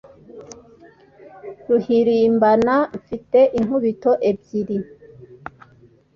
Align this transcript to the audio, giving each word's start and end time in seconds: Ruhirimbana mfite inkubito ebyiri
Ruhirimbana 1.67 2.75
mfite 2.99 3.39
inkubito 3.59 4.11
ebyiri 4.29 4.77